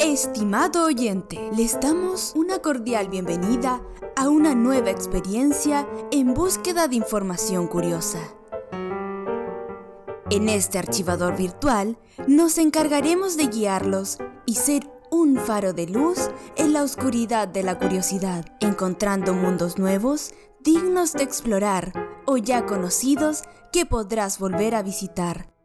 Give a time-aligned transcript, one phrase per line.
[0.00, 3.82] Estimado oyente, les damos una cordial bienvenida
[4.14, 8.20] a una nueva experiencia en búsqueda de información curiosa.
[10.30, 11.98] En este archivador virtual
[12.28, 17.78] nos encargaremos de guiarlos y ser un faro de luz en la oscuridad de la
[17.78, 21.92] curiosidad, encontrando mundos nuevos dignos de explorar
[22.26, 25.55] o ya conocidos que podrás volver a visitar.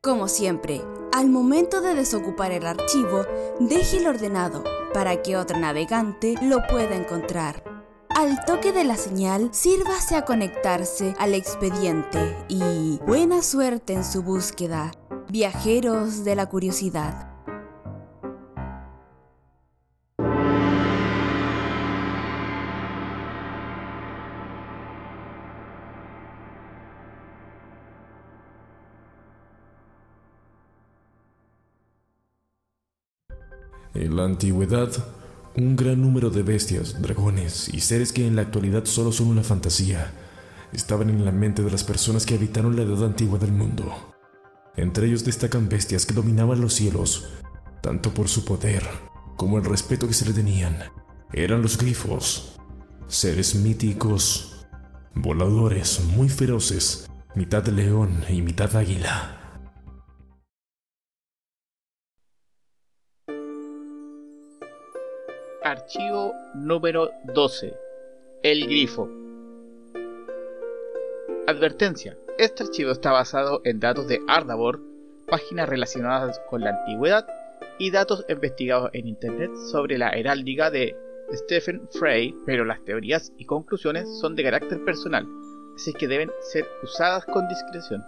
[0.00, 0.80] Como siempre,
[1.12, 3.26] al momento de desocupar el archivo,
[3.58, 4.62] déjelo ordenado
[4.94, 7.64] para que otro navegante lo pueda encontrar.
[8.08, 14.22] Al toque de la señal, sírvase a conectarse al expediente y buena suerte en su
[14.22, 14.92] búsqueda,
[15.30, 17.37] viajeros de la curiosidad.
[33.98, 34.92] En la antigüedad,
[35.56, 39.42] un gran número de bestias, dragones y seres que en la actualidad solo son una
[39.42, 40.12] fantasía,
[40.72, 43.92] estaban en la mente de las personas que habitaron la edad antigua del mundo.
[44.76, 47.28] Entre ellos destacan bestias que dominaban los cielos,
[47.80, 48.84] tanto por su poder
[49.36, 50.76] como el respeto que se le tenían.
[51.32, 52.56] Eran los grifos,
[53.08, 54.64] seres míticos,
[55.16, 59.37] voladores muy feroces, mitad león y mitad águila.
[65.62, 67.74] Archivo número 12.
[68.44, 69.08] El grifo.
[71.48, 72.16] Advertencia.
[72.38, 74.80] Este archivo está basado en datos de Ardabor,
[75.26, 77.26] páginas relacionadas con la antigüedad
[77.78, 80.96] y datos investigados en Internet sobre la heráldica de
[81.32, 85.26] Stephen Frey, pero las teorías y conclusiones son de carácter personal,
[85.74, 88.04] así que deben ser usadas con discreción.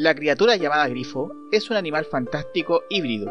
[0.00, 3.30] La criatura llamada grifo es un animal fantástico híbrido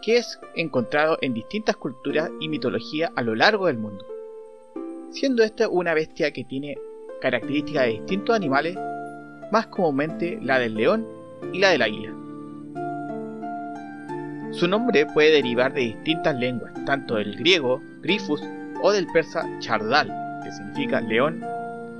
[0.00, 4.02] que es encontrado en distintas culturas y mitologías a lo largo del mundo,
[5.10, 6.78] siendo esta una bestia que tiene
[7.20, 8.78] características de distintos animales,
[9.52, 11.06] más comúnmente la del león
[11.52, 12.14] y la del águila.
[14.52, 18.40] Su nombre puede derivar de distintas lenguas, tanto del griego, grifus,
[18.80, 20.10] o del persa chardal,
[20.42, 21.44] que significa león,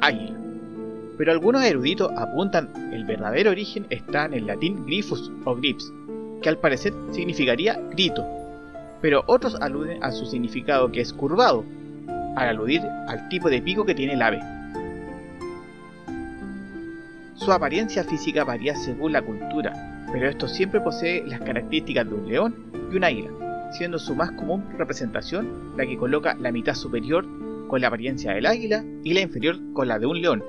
[0.00, 0.45] águila
[1.16, 5.92] pero algunos eruditos apuntan el verdadero origen está en el latín grifus o grips,
[6.42, 8.24] que al parecer significaría grito,
[9.00, 11.64] pero otros aluden a su significado que es curvado,
[12.36, 14.40] al aludir al tipo de pico que tiene el ave.
[17.34, 22.28] Su apariencia física varía según la cultura, pero esto siempre posee las características de un
[22.28, 22.54] león
[22.92, 23.30] y un águila,
[23.72, 27.26] siendo su más común representación la que coloca la mitad superior
[27.68, 30.44] con la apariencia del águila y la inferior con la de un león,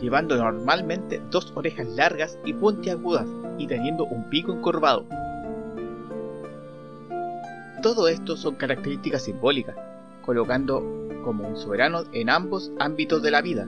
[0.00, 3.26] llevando normalmente dos orejas largas y puntiagudas
[3.58, 5.04] y teniendo un pico encorvado.
[7.82, 9.76] Todo esto son características simbólicas,
[10.22, 10.82] colocando
[11.24, 13.66] como un soberano en ambos ámbitos de la vida,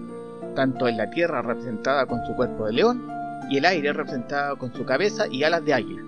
[0.54, 3.06] tanto en la tierra representada con su cuerpo de león
[3.50, 6.02] y el aire representado con su cabeza y alas de águila.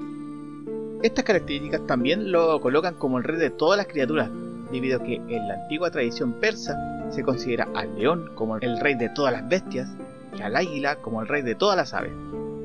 [1.02, 4.30] Estas características también lo colocan como el rey de todas las criaturas,
[4.70, 6.76] debido a que en la antigua tradición persa
[7.10, 9.88] se considera al león como el rey de todas las bestias
[10.36, 12.12] y al águila como el rey de todas las aves,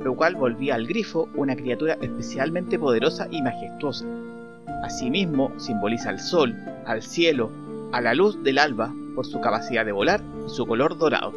[0.04, 4.06] lo cual volvía al grifo una criatura especialmente poderosa y majestuosa.
[4.84, 7.52] Asimismo, simboliza al sol, al cielo,
[7.92, 11.34] a la luz del alba por su capacidad de volar y su color dorado.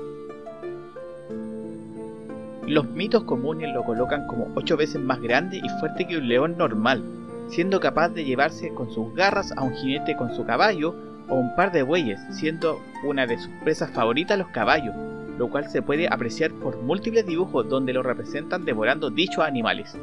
[2.67, 6.57] Los mitos comunes lo colocan como ocho veces más grande y fuerte que un león
[6.57, 7.03] normal,
[7.49, 10.95] siendo capaz de llevarse con sus garras a un jinete con su caballo
[11.29, 14.95] o un par de bueyes, siendo una de sus presas favoritas los caballos,
[15.39, 19.97] lo cual se puede apreciar por múltiples dibujos donde lo representan devorando dichos animales.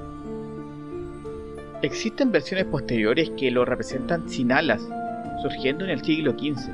[1.81, 4.85] Existen versiones posteriores que lo representan sin alas,
[5.41, 6.69] surgiendo en el siglo XV.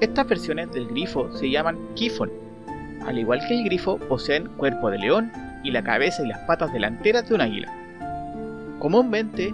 [0.00, 2.30] Estas versiones del grifo se llaman kifon.
[3.06, 5.32] Al igual que el grifo, poseen cuerpo de león
[5.64, 7.72] y la cabeza y las patas delanteras de un águila.
[8.78, 9.52] Comúnmente,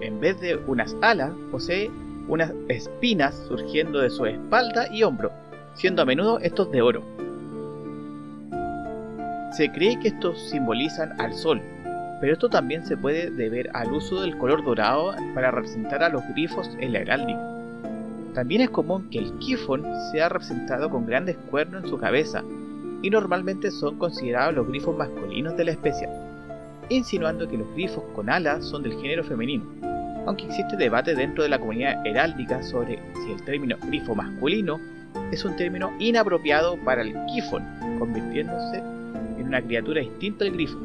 [0.00, 1.90] en vez de unas alas, posee
[2.28, 5.30] unas espinas surgiendo de su espalda y hombro,
[5.76, 7.02] siendo a menudo estos de oro.
[9.52, 11.62] Se cree que estos simbolizan al sol,
[12.20, 16.26] pero esto también se puede deber al uso del color dorado para representar a los
[16.28, 17.40] grifos en la heráldica.
[18.34, 22.42] También es común que el kifon sea representado con grandes cuernos en su cabeza,
[23.02, 26.08] y normalmente son considerados los grifos masculinos de la especie,
[26.88, 29.64] insinuando que los grifos con alas son del género femenino,
[30.26, 34.80] aunque existe debate dentro de la comunidad heráldica sobre si el término grifo masculino
[35.32, 37.64] es un término inapropiado para el kifon,
[37.98, 40.78] convirtiéndose en una criatura distinta al grifo.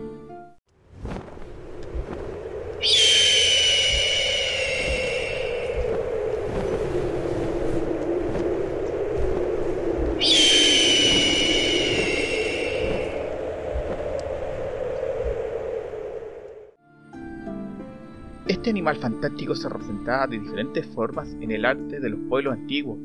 [18.48, 23.00] Este animal fantástico se representaba de diferentes formas en el arte de los pueblos antiguos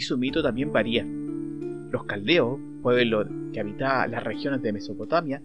[0.00, 1.04] y su mito también varía.
[1.04, 5.42] Los caldeos, pueblo que habitaba las regiones de Mesopotamia,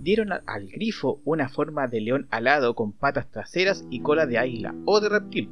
[0.00, 4.74] dieron al grifo una forma de león alado con patas traseras y cola de águila
[4.86, 5.50] o de reptil,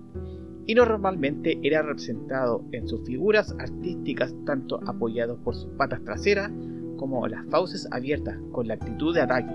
[0.66, 6.50] y normalmente era representado en sus figuras artísticas tanto apoyados por sus patas traseras
[6.96, 9.52] como las fauces abiertas con la actitud de ataque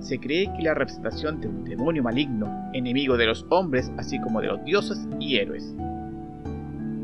[0.00, 4.40] se cree que la representación de un demonio maligno, enemigo de los hombres así como
[4.40, 5.74] de los dioses y héroes.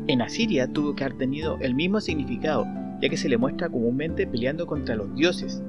[0.09, 2.65] En Asiria tuvo que haber tenido el mismo significado,
[3.01, 5.61] ya que se le muestra comúnmente peleando contra los dioses,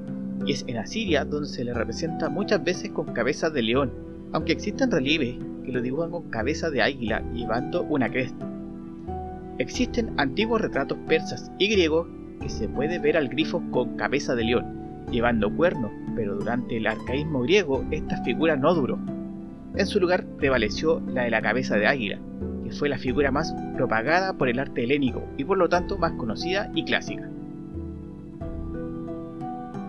[0.45, 3.91] y es en Asiria donde se le representa muchas veces con cabeza de león,
[4.31, 8.49] aunque existen relieves que lo dibujan con cabeza de águila llevando una cresta.
[9.57, 12.07] Existen antiguos retratos persas y griegos
[12.39, 14.65] que se puede ver al grifo con cabeza de león,
[15.11, 18.97] llevando cuernos, pero durante el arcaísmo griego esta figura no duró.
[19.75, 22.19] En su lugar prevaleció la de la cabeza de águila,
[22.71, 26.71] fue la figura más propagada por el arte helénico y por lo tanto más conocida
[26.75, 27.29] y clásica.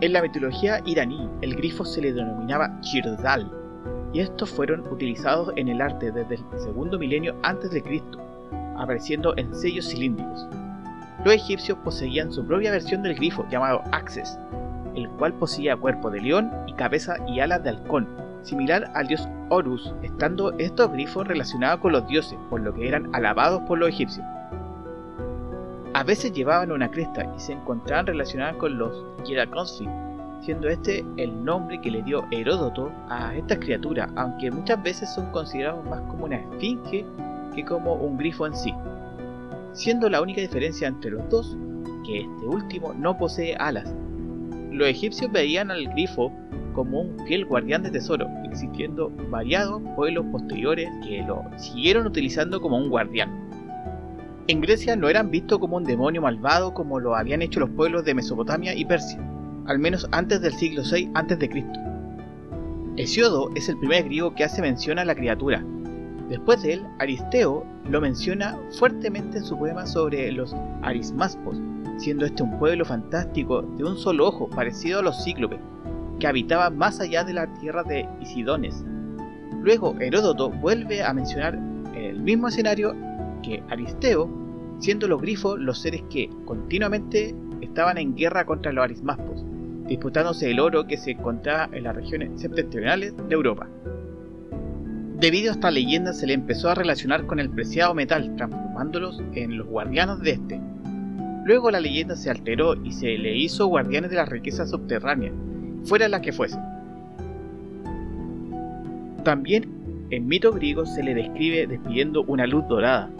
[0.00, 3.50] En la mitología iraní, el grifo se le denominaba Chirdal,
[4.12, 8.18] y estos fueron utilizados en el arte desde el segundo milenio antes de Cristo,
[8.76, 10.48] apareciendo en sellos cilíndricos.
[11.24, 14.38] Los egipcios poseían su propia versión del grifo llamado Axes,
[14.94, 18.08] el cual poseía cuerpo de león y cabeza y alas de halcón,
[18.42, 23.14] similar al dios Horus, estando estos grifos relacionados con los dioses, por lo que eran
[23.14, 24.24] alabados por los egipcios.
[25.92, 29.88] A veces llevaban una cresta y se encontraban relacionadas con los Hierakonsi,
[30.40, 35.26] siendo este el nombre que le dio Heródoto a estas criaturas, aunque muchas veces son
[35.32, 37.04] considerados más como una esfinge
[37.54, 38.72] que como un grifo en sí.
[39.72, 41.56] Siendo la única diferencia entre los dos
[42.06, 43.92] que este último no posee alas,
[44.70, 46.32] los egipcios veían al grifo
[46.80, 52.78] como un fiel guardián de tesoro, existiendo variados pueblos posteriores que lo siguieron utilizando como
[52.78, 53.50] un guardián.
[54.48, 58.06] En Grecia no eran vistos como un demonio malvado como lo habían hecho los pueblos
[58.06, 59.20] de Mesopotamia y Persia,
[59.66, 61.66] al menos antes del siglo VI a.C.
[62.96, 65.62] Hesiodo es el primer griego que hace mención a la criatura.
[66.30, 71.60] Después de él, Aristeo lo menciona fuertemente en su poema sobre los arismaspos,
[71.98, 75.60] siendo este un pueblo fantástico de un solo ojo, parecido a los cíclopes,
[76.20, 78.84] que habitaban más allá de la tierra de Isidones.
[79.62, 82.94] Luego Heródoto vuelve a mencionar en el mismo escenario
[83.42, 84.30] que Aristeo,
[84.78, 89.44] siendo los grifos los seres que continuamente estaban en guerra contra los arismaspos,
[89.86, 93.68] disputándose el oro que se encontraba en las regiones septentrionales de Europa.
[95.18, 99.58] Debido a esta leyenda se le empezó a relacionar con el preciado metal, transformándolos en
[99.58, 100.60] los guardianos de este,
[101.44, 105.32] Luego la leyenda se alteró y se le hizo guardianes de las riquezas subterráneas,
[105.84, 106.58] fuera la que fuese.
[109.24, 109.68] También
[110.10, 113.10] en mito griego se le describe despidiendo una luz dorada,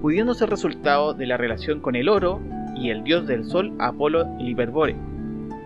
[0.00, 2.40] pudiendo ser resultado de la relación con el oro
[2.76, 4.96] y el dios del sol Apolo Liberbore,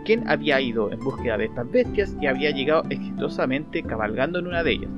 [0.05, 4.63] quien había ido en búsqueda de estas bestias y había llegado exitosamente cabalgando en una
[4.63, 4.91] de ellas.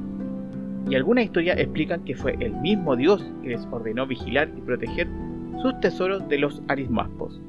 [0.91, 5.07] Y algunas historias explican que fue el mismo dios que les ordenó vigilar y proteger
[5.61, 7.41] sus tesoros de los arismaspos.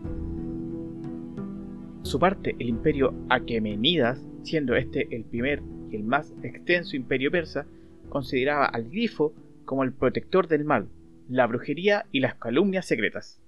[2.09, 5.61] Su parte, el imperio Aquemenidas, siendo este el primer
[5.91, 7.67] y el más extenso imperio persa,
[8.09, 9.31] consideraba al grifo
[9.63, 10.89] como el protector del mal,
[11.27, 13.39] la brujería y las calumnias secretas.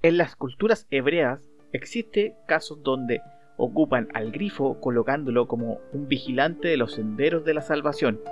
[0.00, 3.20] En las culturas hebreas existe casos donde
[3.58, 8.22] ocupan al grifo colocándolo como un vigilante de los senderos de la salvación,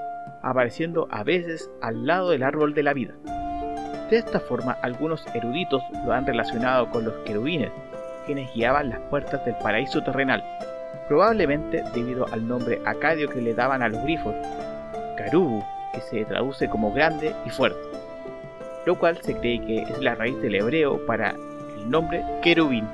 [0.43, 3.15] apareciendo a veces al lado del árbol de la vida.
[4.09, 7.73] De esta forma, algunos eruditos lo han relacionado con los querubines,
[8.27, 10.43] quienes guiaban las puertas del paraíso terrenal,
[11.09, 14.35] probablemente debido al nombre acadio que le daban a los grifos,
[15.17, 15.63] Karubu,
[15.93, 17.81] que se traduce como grande y fuerte,
[18.87, 21.31] lo cual se cree que es la raíz del hebreo para
[21.77, 22.89] el nombre querubín.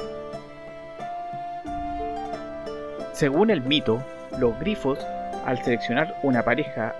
[3.12, 4.02] Según el mito,
[4.38, 4.99] los grifos,
[5.44, 6.94] al seleccionar una pareja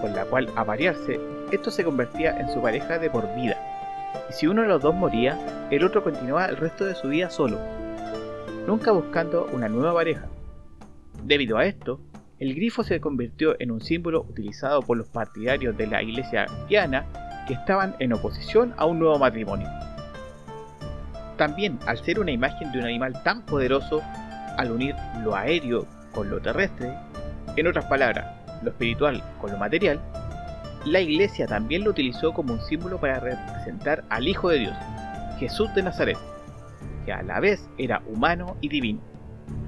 [0.00, 1.18] con la cual aparearse,
[1.52, 3.56] esto se convertía en su pareja de por vida.
[4.28, 7.30] Y si uno de los dos moría, el otro continuaba el resto de su vida
[7.30, 7.58] solo,
[8.66, 10.26] nunca buscando una nueva pareja.
[11.22, 12.00] Debido a esto,
[12.38, 17.06] el grifo se convirtió en un símbolo utilizado por los partidarios de la iglesia cristiana
[17.46, 19.68] que estaban en oposición a un nuevo matrimonio.
[21.36, 24.02] También, al ser una imagen de un animal tan poderoso,
[24.58, 26.92] al unir lo aéreo con lo terrestre,
[27.56, 28.26] en otras palabras,
[28.62, 30.00] lo espiritual con lo material,
[30.86, 34.76] la iglesia también lo utilizó como un símbolo para representar al Hijo de Dios,
[35.40, 36.16] Jesús de Nazaret,
[37.04, 39.00] que a la vez era humano y divino,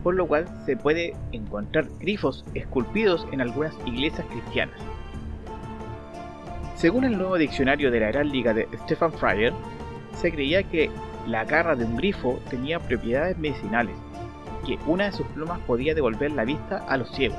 [0.05, 4.79] por lo cual se puede encontrar grifos esculpidos en algunas iglesias cristianas.
[6.77, 9.53] Según el nuevo diccionario de la heráldica de Stefan Fryer,
[10.13, 10.89] se creía que
[11.27, 13.97] la garra de un grifo tenía propiedades medicinales,
[14.65, 17.39] que una de sus plumas podía devolver la vista a los ciegos.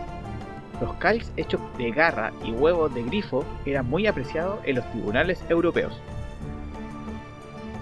[0.82, 5.44] Los cáliz hechos de garra y huevos de grifo eran muy apreciados en los tribunales
[5.50, 6.00] europeos.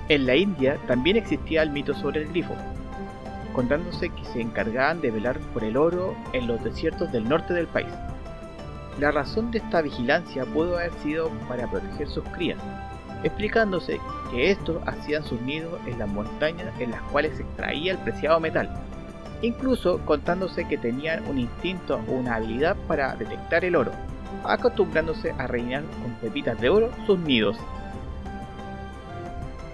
[0.09, 2.55] En la India también existía el mito sobre el grifo,
[3.53, 7.67] contándose que se encargaban de velar por el oro en los desiertos del norte del
[7.67, 7.93] país.
[8.99, 12.57] La razón de esta vigilancia pudo haber sido para proteger sus crías,
[13.23, 13.99] explicándose
[14.31, 18.39] que estos hacían sus nidos en las montañas en las cuales se extraía el preciado
[18.39, 18.86] metal,
[19.41, 23.91] incluso contándose que tenían un instinto o una habilidad para detectar el oro,
[24.43, 27.57] acostumbrándose a reinar con pepitas de oro sus nidos.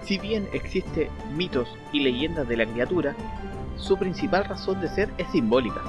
[0.02, 3.14] Si bien existen mitos y leyendas de la criatura,
[3.76, 5.80] su principal razón de ser es simbólica,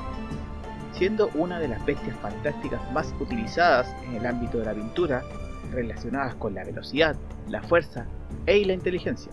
[0.94, 5.24] siendo una de las bestias fantásticas más utilizadas en el ámbito de la pintura,
[5.72, 7.16] relacionadas con la velocidad,
[7.50, 8.06] la fuerza
[8.46, 9.32] e la inteligencia.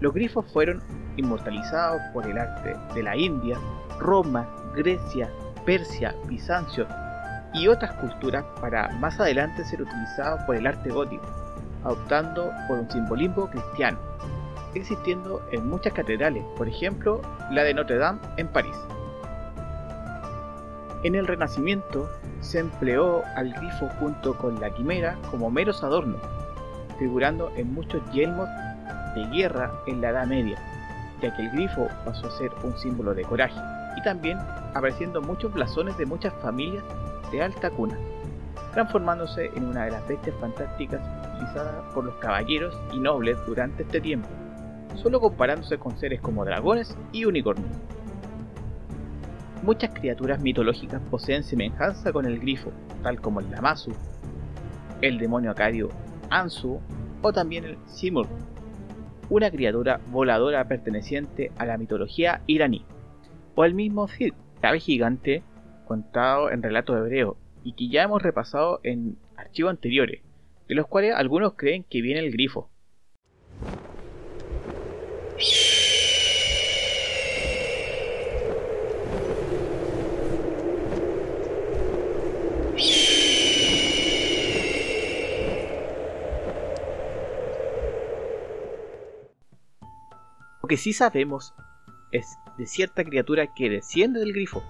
[0.00, 0.82] Los grifos fueron
[1.16, 3.58] inmortalizados por el arte de la India,
[3.98, 5.28] Roma, Grecia,
[5.66, 6.86] Persia, Bizancio
[7.52, 11.26] y otras culturas para más adelante ser utilizados por el arte gótico,
[11.84, 13.98] adoptando por un simbolismo cristiano,
[14.74, 18.76] existiendo en muchas catedrales, por ejemplo la de Notre Dame en París.
[21.02, 22.08] En el Renacimiento
[22.40, 26.20] se empleó al grifo junto con la quimera como meros adornos,
[26.98, 28.48] figurando en muchos yelmos
[29.18, 30.58] de guerra en la Edad Media,
[31.20, 33.60] ya que el grifo pasó a ser un símbolo de coraje,
[33.96, 34.38] y también
[34.74, 36.84] apareciendo muchos blasones de muchas familias
[37.32, 37.96] de alta cuna,
[38.72, 41.00] transformándose en una de las bestias fantásticas
[41.32, 44.28] utilizadas por los caballeros y nobles durante este tiempo,
[44.94, 47.70] solo comparándose con seres como dragones y unicornios.
[49.62, 52.70] Muchas criaturas mitológicas poseen semejanza con el grifo,
[53.02, 53.92] tal como el Lamasu,
[55.00, 55.88] el demonio acadio
[56.30, 56.80] Ansu
[57.22, 58.28] o también el Simur,
[59.30, 62.84] una criatura voladora perteneciente a la mitología iraní,
[63.54, 64.32] o el mismo Cid,
[64.62, 65.42] ave gigante
[65.86, 70.22] contado en relatos hebreos y que ya hemos repasado en archivos anteriores,
[70.68, 72.70] de los cuales algunos creen que viene el grifo.
[90.68, 91.54] Lo que sí sabemos
[92.12, 94.62] es de cierta criatura que desciende del grifo,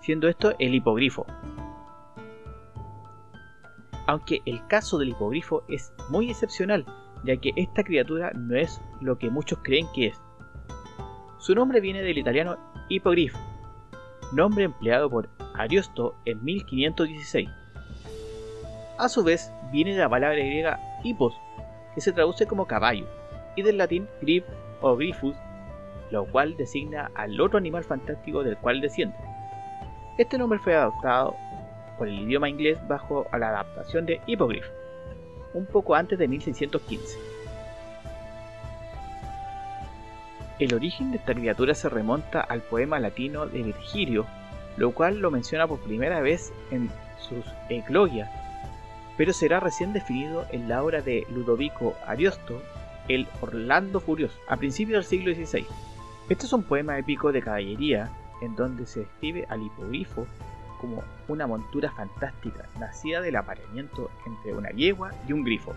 [0.00, 1.26] siendo esto el hipogrifo.
[4.08, 6.84] Aunque el caso del hipogrifo es muy excepcional,
[7.22, 10.20] ya que esta criatura no es lo que muchos creen que es.
[11.38, 13.38] Su nombre viene del italiano hipogrifo,
[14.32, 17.48] nombre empleado por Ariosto en 1516.
[18.98, 21.32] A su vez, viene de la palabra griega hippos,
[21.94, 23.06] que se traduce como caballo,
[23.54, 24.44] y del latín grip
[24.80, 25.36] o Grifus,
[26.10, 29.16] lo cual designa al otro animal fantástico del cual desciende.
[30.16, 31.36] Este nombre fue adoptado
[31.96, 34.66] por el idioma inglés bajo la adaptación de Hippogriff,
[35.54, 37.18] un poco antes de 1615.
[40.58, 44.26] El origen de esta criatura se remonta al poema latino de Virgilio,
[44.76, 48.28] lo cual lo menciona por primera vez en sus Eclogias,
[49.16, 52.60] pero será recién definido en la obra de Ludovico Ariosto
[53.08, 55.66] el Orlando Furioso, a principios del siglo XVI.
[56.28, 58.10] Este es un poema épico de caballería
[58.42, 60.26] en donde se describe al hipogrifo
[60.80, 65.74] como una montura fantástica nacida del apareamiento entre una yegua y un grifo.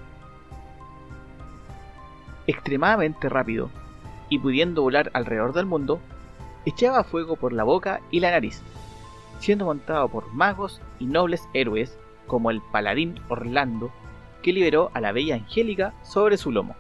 [2.48, 3.70] Extremadamente rápido
[4.30, 6.00] y pudiendo volar alrededor del mundo,
[6.66, 8.62] echaba fuego por la boca y la nariz,
[9.40, 11.98] siendo montado por magos y nobles héroes
[12.28, 13.92] como el paladín Orlando,
[14.42, 16.76] que liberó a la bella Angélica sobre su lomo.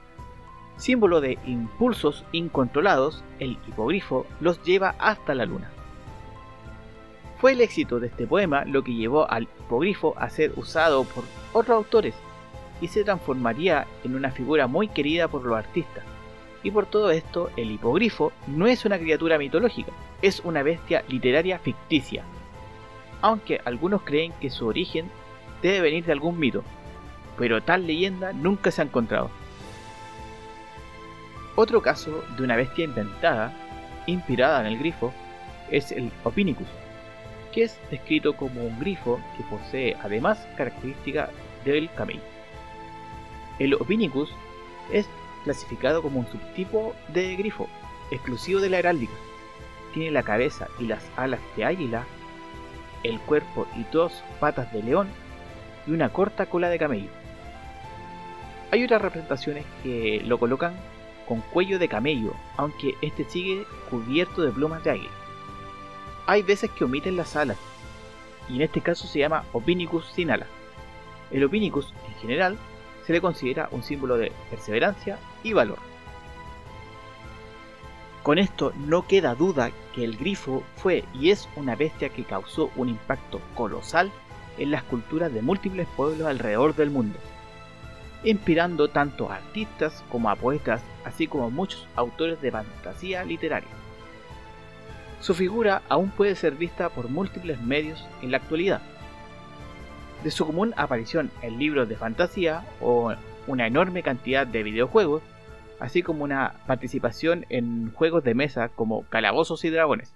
[0.81, 5.69] Símbolo de impulsos incontrolados, el hipogrifo los lleva hasta la luna.
[7.39, 11.23] Fue el éxito de este poema lo que llevó al hipogrifo a ser usado por
[11.53, 12.15] otros autores
[12.81, 16.03] y se transformaría en una figura muy querida por los artistas.
[16.63, 19.91] Y por todo esto, el hipogrifo no es una criatura mitológica,
[20.23, 22.23] es una bestia literaria ficticia.
[23.21, 25.11] Aunque algunos creen que su origen
[25.61, 26.63] debe venir de algún mito,
[27.37, 29.40] pero tal leyenda nunca se ha encontrado.
[31.55, 33.53] Otro caso de una bestia inventada,
[34.05, 35.13] inspirada en el grifo,
[35.69, 36.67] es el Opinicus,
[37.51, 41.29] que es descrito como un grifo que posee además características
[41.65, 42.21] del camello.
[43.59, 44.29] El Opinicus
[44.91, 45.07] es
[45.43, 47.67] clasificado como un subtipo de grifo,
[48.11, 49.13] exclusivo de la heráldica.
[49.93, 52.05] Tiene la cabeza y las alas de águila,
[53.03, 55.09] el cuerpo y dos patas de león
[55.85, 57.09] y una corta cola de camello.
[58.71, 60.73] Hay otras representaciones que lo colocan
[61.27, 65.11] con cuello de camello, aunque este sigue cubierto de plumas de águila.
[66.27, 67.57] Hay veces que omiten las alas,
[68.49, 70.47] y en este caso se llama Opinicus sin alas.
[71.31, 72.57] El Opinicus, en general,
[73.05, 75.79] se le considera un símbolo de perseverancia y valor.
[78.23, 82.69] Con esto no queda duda que el grifo fue y es una bestia que causó
[82.75, 84.11] un impacto colosal
[84.59, 87.17] en las culturas de múltiples pueblos alrededor del mundo,
[88.23, 93.69] inspirando tanto a artistas como a poetas, así como a muchos autores de fantasía literaria.
[95.19, 98.81] Su figura aún puede ser vista por múltiples medios en la actualidad,
[100.23, 103.13] de su común aparición en libros de fantasía o
[103.47, 105.23] una enorme cantidad de videojuegos,
[105.79, 110.13] así como una participación en juegos de mesa como Calabozos y Dragones.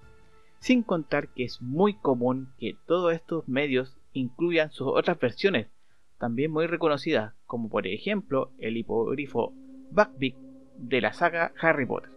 [0.60, 5.68] Sin contar que es muy común que todos estos medios incluyan sus otras versiones,
[6.18, 9.54] también muy reconocidas, como por ejemplo el hipogrifo
[9.92, 10.36] Buckbeak
[10.78, 12.12] de la saga Harry Potter.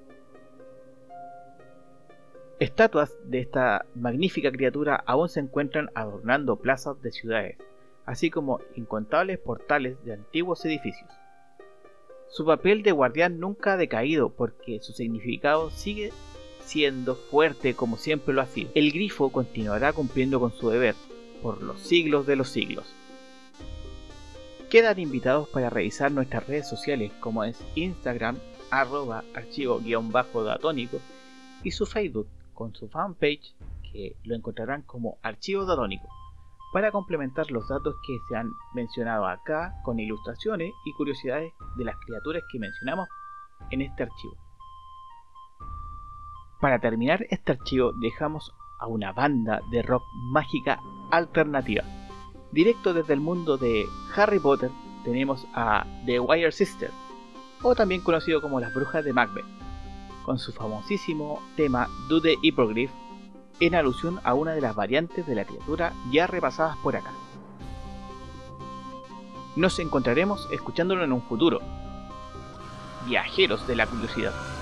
[2.58, 7.56] Estatuas de esta magnífica criatura aún se encuentran adornando plazas de ciudades,
[8.04, 11.10] así como incontables portales de antiguos edificios.
[12.28, 16.12] Su papel de guardián nunca ha decaído porque su significado sigue
[16.60, 18.70] siendo fuerte como siempre lo ha sido.
[18.74, 20.94] El grifo continuará cumpliendo con su deber
[21.42, 22.92] por los siglos de los siglos.
[24.70, 28.36] Quedan invitados para revisar nuestras redes sociales como es Instagram
[28.70, 30.98] arroba archivo-datónico
[31.64, 33.54] y su Facebook con su fanpage
[33.90, 36.06] que lo encontrarán como archivo datónico
[36.70, 41.96] para complementar los datos que se han mencionado acá con ilustraciones y curiosidades de las
[42.04, 43.08] criaturas que mencionamos
[43.70, 44.36] en este archivo.
[46.60, 50.78] Para terminar este archivo dejamos a una banda de rock mágica
[51.10, 51.84] alternativa.
[52.50, 54.70] Directo desde el mundo de Harry Potter
[55.04, 56.90] tenemos a The Wire Sister,
[57.62, 59.44] o también conocido como las brujas de Macbeth,
[60.24, 62.90] con su famosísimo tema Do the Hippogriff
[63.60, 67.12] en alusión a una de las variantes de la criatura ya repasadas por acá.
[69.56, 71.60] Nos encontraremos escuchándolo en un futuro.
[73.06, 74.57] Viajeros de la curiosidad.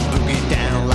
[0.00, 0.91] Boogie down